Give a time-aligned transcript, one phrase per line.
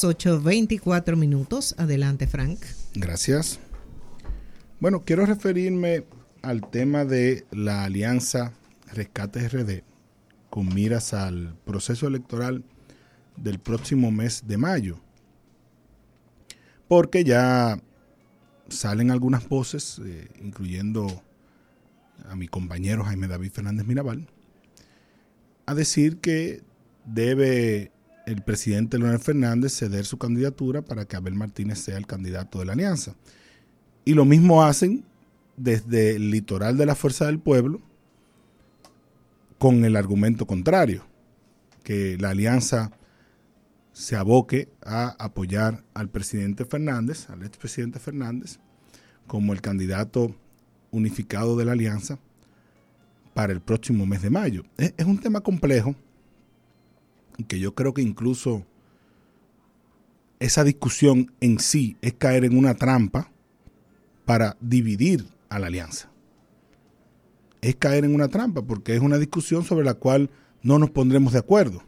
[0.00, 1.74] 8.24 minutos.
[1.78, 2.58] Adelante, Frank.
[2.94, 3.60] Gracias.
[4.80, 6.04] Bueno, quiero referirme
[6.42, 8.52] al tema de la alianza
[8.92, 9.82] Rescate RD
[10.50, 12.64] con miras al proceso electoral
[13.36, 14.98] del próximo mes de mayo.
[16.88, 17.80] Porque ya
[18.68, 21.22] salen algunas voces, eh, incluyendo
[22.28, 24.28] a mi compañero Jaime David Fernández Mirabal,
[25.66, 26.62] a decir que
[27.06, 27.92] debe
[28.26, 32.66] el presidente Leonel Fernández ceder su candidatura para que Abel Martínez sea el candidato de
[32.66, 33.14] la alianza.
[34.04, 35.04] Y lo mismo hacen
[35.56, 37.80] desde el litoral de la Fuerza del Pueblo
[39.58, 41.04] con el argumento contrario,
[41.84, 42.90] que la alianza
[43.92, 48.58] se aboque a apoyar al presidente Fernández, al expresidente Fernández,
[49.26, 50.34] como el candidato
[50.90, 52.18] unificado de la alianza
[53.34, 54.64] para el próximo mes de mayo.
[54.76, 55.94] Es, es un tema complejo
[57.48, 58.64] que yo creo que incluso
[60.40, 63.30] esa discusión en sí es caer en una trampa
[64.24, 66.10] para dividir a la alianza.
[67.60, 70.30] Es caer en una trampa porque es una discusión sobre la cual
[70.62, 71.82] no nos pondremos de acuerdo.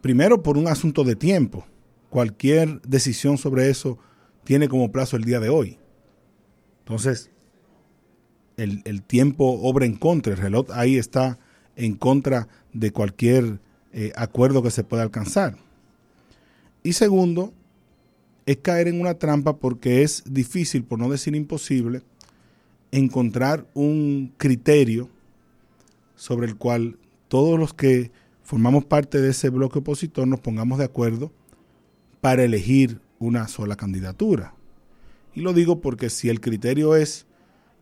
[0.00, 1.66] Primero por un asunto de tiempo.
[2.10, 3.98] Cualquier decisión sobre eso
[4.44, 5.78] tiene como plazo el día de hoy.
[6.80, 7.30] Entonces,
[8.56, 11.38] el, el tiempo obra en contra, el reloj ahí está
[11.76, 13.60] en contra de cualquier
[13.92, 15.56] eh, acuerdo que se pueda alcanzar.
[16.82, 17.52] Y segundo,
[18.46, 22.02] es caer en una trampa porque es difícil, por no decir imposible,
[22.90, 25.08] encontrar un criterio
[26.16, 28.10] sobre el cual todos los que
[28.42, 31.30] formamos parte de ese bloque opositor nos pongamos de acuerdo
[32.20, 34.54] para elegir una sola candidatura.
[35.34, 37.26] Y lo digo porque si el criterio es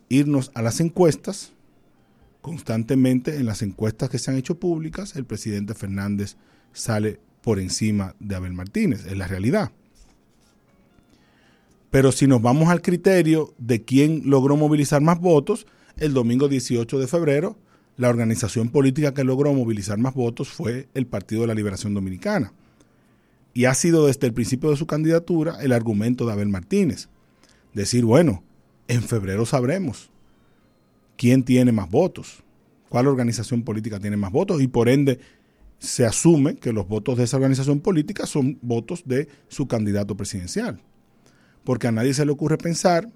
[0.08, 1.52] irnos a las encuestas,
[2.40, 6.36] constantemente en las encuestas que se han hecho públicas, el presidente Fernández
[6.72, 9.72] sale por encima de Abel Martínez, es la realidad.
[11.90, 15.66] Pero si nos vamos al criterio de quién logró movilizar más votos,
[15.96, 17.58] el domingo 18 de febrero,
[17.96, 22.52] la organización política que logró movilizar más votos fue el Partido de la Liberación Dominicana.
[23.54, 27.08] Y ha sido desde el principio de su candidatura el argumento de Abel Martínez.
[27.72, 28.44] Decir, bueno,
[28.86, 30.10] en febrero sabremos
[31.18, 32.42] quién tiene más votos,
[32.88, 35.18] cuál organización política tiene más votos y por ende
[35.78, 40.80] se asume que los votos de esa organización política son votos de su candidato presidencial.
[41.64, 43.10] Porque a nadie se le ocurre pensar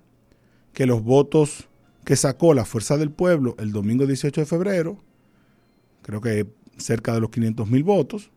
[0.75, 1.69] que los votos
[2.05, 4.99] que sacó la Fuerza del Pueblo el domingo 18 de febrero,
[6.03, 6.47] creo que
[6.77, 8.31] cerca de los 500 mil votos,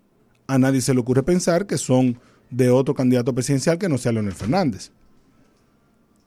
[0.48, 2.20] a nadie se le ocurre pensar que son
[2.52, 4.92] de otro candidato presidencial que no sea Leonel Fernández.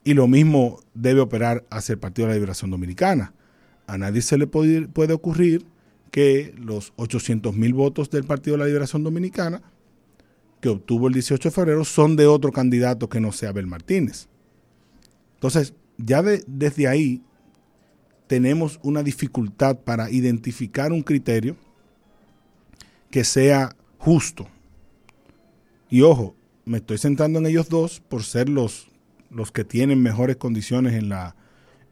[0.08, 3.34] Y lo mismo debe operar hacia el Partido de la Liberación Dominicana.
[3.86, 5.66] A nadie se le puede, puede ocurrir
[6.10, 9.60] que los 800 mil votos del Partido de la Liberación Dominicana
[10.62, 14.28] que obtuvo el 18 de febrero son de otro candidato que no sea Abel Martínez.
[15.34, 17.22] Entonces, ya desde ahí
[18.28, 21.54] tenemos una dificultad para identificar un criterio
[23.10, 24.48] que sea justo.
[25.90, 28.87] Y ojo, me estoy centrando en ellos dos por ser los
[29.30, 31.36] los que tienen mejores condiciones en, la,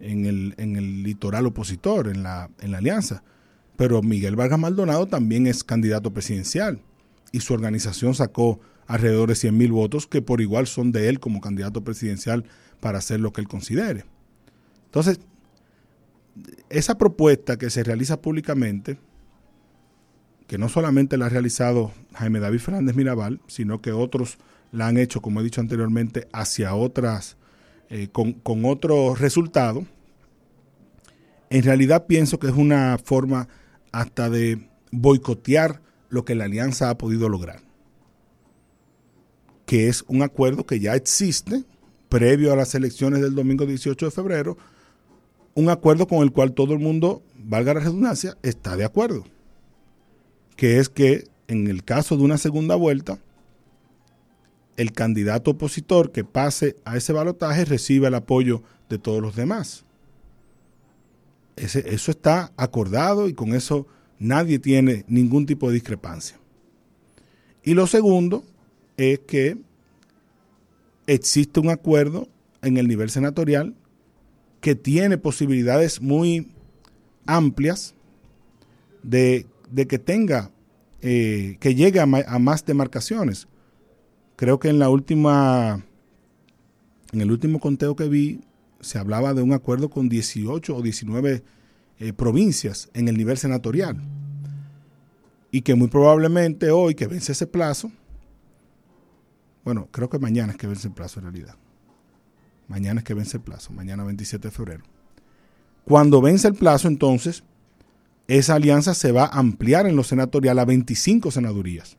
[0.00, 3.22] en, el, en el litoral opositor, en la, en la alianza.
[3.76, 6.80] Pero Miguel Vargas Maldonado también es candidato presidencial
[7.32, 11.20] y su organización sacó alrededor de 100 mil votos que por igual son de él
[11.20, 12.44] como candidato presidencial
[12.80, 14.04] para hacer lo que él considere.
[14.86, 15.20] Entonces,
[16.70, 18.98] esa propuesta que se realiza públicamente,
[20.46, 24.38] que no solamente la ha realizado Jaime David Fernández Mirabal, sino que otros
[24.72, 27.36] la han hecho, como he dicho anteriormente, hacia otras,
[27.88, 29.86] eh, con, con otro resultado,
[31.50, 33.48] en realidad pienso que es una forma
[33.92, 37.62] hasta de boicotear lo que la alianza ha podido lograr,
[39.64, 41.64] que es un acuerdo que ya existe
[42.08, 44.56] previo a las elecciones del domingo 18 de febrero,
[45.54, 49.24] un acuerdo con el cual todo el mundo, valga la redundancia, está de acuerdo,
[50.56, 53.18] que es que en el caso de una segunda vuelta,
[54.76, 59.84] el candidato opositor que pase a ese balotaje recibe el apoyo de todos los demás.
[61.56, 63.86] eso está acordado y con eso
[64.18, 66.38] nadie tiene ningún tipo de discrepancia.
[67.62, 68.44] Y lo segundo
[68.96, 69.56] es que
[71.06, 72.28] existe un acuerdo
[72.62, 73.74] en el nivel senatorial
[74.60, 76.52] que tiene posibilidades muy
[77.26, 77.94] amplias
[79.02, 79.46] de,
[79.88, 80.50] que tenga,
[81.00, 83.48] eh, que llegue a más demarcaciones
[84.36, 85.82] creo que en la última,
[87.12, 88.40] en el último conteo que vi,
[88.80, 91.42] se hablaba de un acuerdo con 18 o 19
[91.98, 93.96] eh, provincias en el nivel senatorial.
[95.50, 97.90] Y que muy probablemente hoy, que vence ese plazo,
[99.64, 101.56] Bueno, creo que mañana es que vence el plazo en realidad.
[102.68, 104.84] Mañana es que vence el plazo, mañana 27 de febrero.
[105.84, 107.42] Cuando vence el plazo, entonces,
[108.28, 111.96] esa alianza se va a ampliar en los senatoriales a 25 senadurías.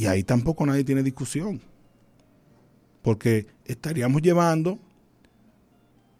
[0.00, 1.60] Y ahí tampoco nadie tiene discusión.
[3.02, 4.78] Porque estaríamos llevando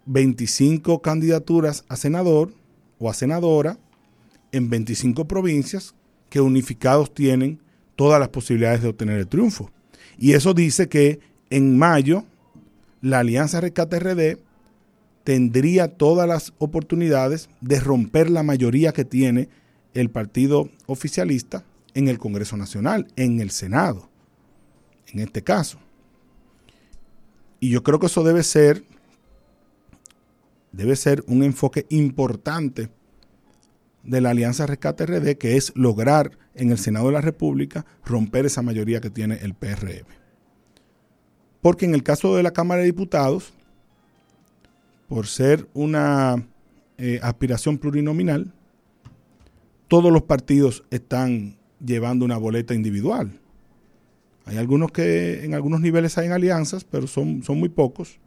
[0.05, 2.53] 25 candidaturas a senador
[2.99, 3.79] o a senadora
[4.53, 5.95] en 25 provincias
[6.29, 7.59] que unificados tienen
[7.97, 9.71] todas las posibilidades de obtener el triunfo.
[10.19, 12.27] Y eso dice que en mayo
[13.01, 14.41] la Alianza Rescate RD
[15.25, 19.49] tendría todas las oportunidades de romper la mayoría que tiene
[19.95, 21.65] el partido oficialista
[21.95, 24.11] en el Congreso Nacional, en el Senado,
[25.09, 25.79] en este caso.
[27.59, 28.85] Y yo creo que eso debe ser,
[30.73, 32.91] debe ser un enfoque importante
[34.03, 38.47] de la Alianza Rescate RD, que es lograr en el Senado de la República romper
[38.47, 40.07] esa mayoría que tiene el PRM.
[41.61, 43.53] Porque en el caso de la Cámara de Diputados,
[45.09, 46.47] por ser una
[46.97, 48.55] eh, aspiración plurinominal,
[49.89, 53.41] todos los partidos están llevando una boleta individual.
[54.45, 58.19] Hay algunos que en algunos niveles hay alianzas, pero son, son muy pocos.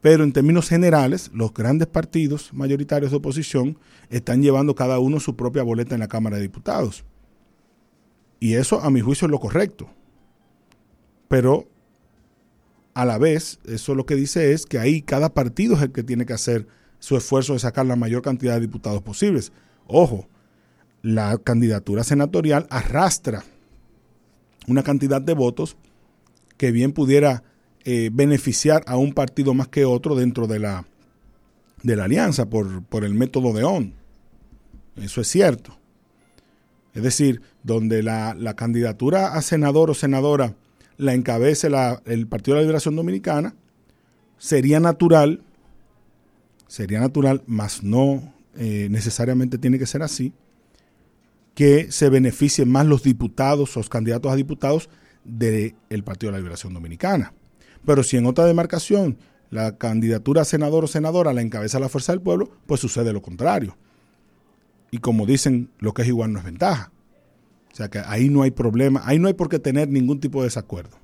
[0.00, 3.78] Pero en términos generales, los grandes partidos mayoritarios de oposición
[4.10, 7.04] están llevando cada uno su propia boleta en la Cámara de Diputados.
[8.40, 9.88] Y eso, a mi juicio, es lo correcto.
[11.28, 11.68] Pero
[12.94, 16.02] a la vez, eso lo que dice es que ahí cada partido es el que
[16.02, 16.66] tiene que hacer
[16.98, 19.52] su esfuerzo de sacar la mayor cantidad de diputados posibles.
[19.86, 20.28] Ojo,
[21.02, 23.44] la candidatura senatorial arrastra
[24.68, 25.76] una cantidad de votos
[26.56, 27.42] que bien pudiera
[27.84, 30.86] eh, beneficiar a un partido más que otro dentro de la,
[31.82, 33.94] de la alianza por, por el método de ON.
[34.96, 35.76] Eso es cierto.
[36.94, 40.54] Es decir, donde la, la candidatura a senador o senadora
[40.98, 43.54] la encabece la, el Partido de la Liberación Dominicana,
[44.38, 45.40] sería natural,
[46.68, 50.32] sería natural, mas no eh, necesariamente tiene que ser así,
[51.62, 54.90] que se beneficien más los diputados o los candidatos a diputados
[55.22, 57.34] del Partido de la Liberación Dominicana.
[57.86, 59.16] Pero si en otra demarcación
[59.48, 63.22] la candidatura a senador o senadora la encabeza la fuerza del pueblo, pues sucede lo
[63.22, 63.76] contrario.
[64.90, 66.90] Y como dicen, lo que es igual no es ventaja.
[67.72, 70.40] O sea que ahí no hay problema, ahí no hay por qué tener ningún tipo
[70.40, 70.96] de desacuerdo.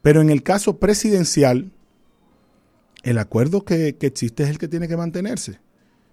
[0.00, 1.70] Pero en el caso presidencial,
[3.02, 5.60] el acuerdo que, que existe es el que tiene que mantenerse.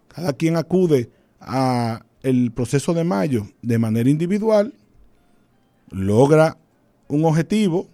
[0.10, 4.74] Cada quien acude a el proceso de mayo de manera individual,
[5.90, 6.58] logra
[7.08, 7.90] un objetivo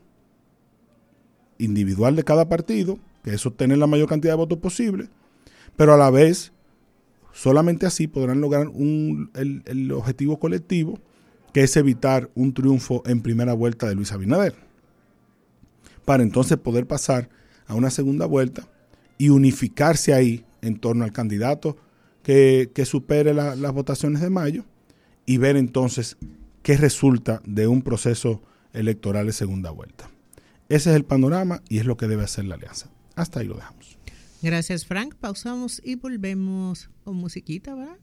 [1.58, 5.10] individual de cada partido, que es obtener la mayor cantidad de votos posible,
[5.76, 6.52] pero a la vez
[7.34, 11.00] solamente así podrán lograr un, el, el, objetivo colectivo,
[11.54, 14.56] que es evitar un triunfo en primera vuelta de Luis Abinader,
[16.06, 17.30] para entonces poder pasar
[17.66, 18.68] a una segunda vuelta
[19.18, 21.78] y unificarse ahí en torno al candidato
[22.28, 24.66] que, supere la, las votaciones de mayo
[25.26, 26.18] y ver entonces
[26.62, 28.42] qué resulta de un proceso
[28.74, 30.10] electoral de segunda vuelta.
[30.68, 32.90] Ese es el panorama y es lo que debe hacer la alianza.
[33.16, 33.98] Hasta ahí lo dejamos.
[34.42, 35.16] Gracias, Frank.
[35.16, 37.98] Pausamos y volvemos con musiquita, ¿verdad?